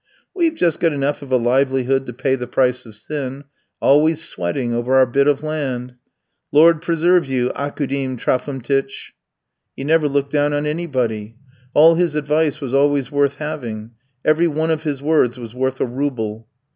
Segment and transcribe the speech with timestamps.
[0.33, 3.43] "'We've just got enough of a livelihood to pay the price of sin;
[3.79, 5.93] always sweating over our bit of land.'
[6.51, 9.11] "'Lord preserve you, Aukoudim Trophimtych!'
[9.77, 11.35] "He never looked down on anybody.
[11.75, 13.91] All his advice was always worth having;
[14.25, 16.47] every one of his words was worth a rouble.